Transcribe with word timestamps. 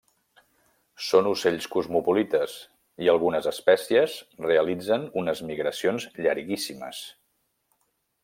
Són 1.07 1.27
ocells 1.31 1.67
cosmopolites 1.75 2.55
i 3.07 3.11
algunes 3.13 3.49
espècies 3.53 4.15
realitzen 4.47 5.07
unes 5.23 5.45
migracions 5.53 6.09
llarguíssimes. 6.27 7.03